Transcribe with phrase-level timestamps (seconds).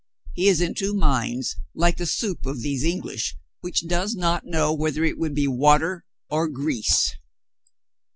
[0.33, 4.73] He is in two minds— like the soup of these English, which does not know
[4.73, 7.13] whether it would be water or grease."